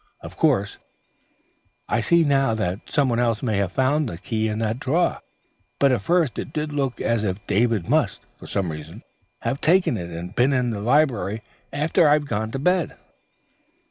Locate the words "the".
4.09-4.17, 10.71-10.81